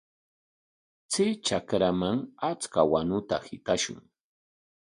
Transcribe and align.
Chay 1.11 1.31
trakraman 1.43 2.17
achka 2.49 2.81
wanuta 2.91 3.37
hitashun. 3.47 3.99